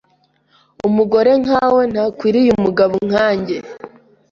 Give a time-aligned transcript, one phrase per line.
[0.87, 3.57] Umugore nkawe ntakwiriye umugabo nkanjye.